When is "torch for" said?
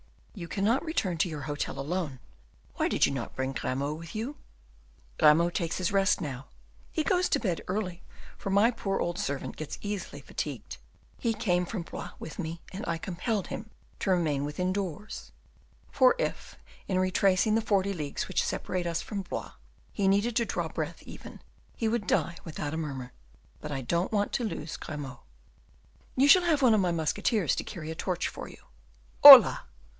27.95-28.47